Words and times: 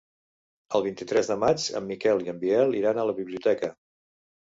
El 0.77 0.83
vint-i-tres 0.85 1.29
de 1.31 1.35
maig 1.43 1.65
en 1.79 1.85
Miquel 1.89 2.23
i 2.25 2.31
en 2.33 2.39
Biel 2.45 2.73
iran 2.79 3.03
a 3.03 3.05
la 3.11 3.15
biblioteca. 3.21 3.71